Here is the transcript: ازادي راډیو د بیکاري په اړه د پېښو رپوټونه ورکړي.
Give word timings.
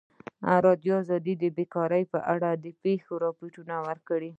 ازادي 0.55 0.61
راډیو 0.67 0.95
د 1.43 1.45
بیکاري 1.57 2.03
په 2.13 2.19
اړه 2.33 2.49
د 2.63 2.67
پېښو 2.83 3.13
رپوټونه 3.25 3.75
ورکړي. 3.87 4.29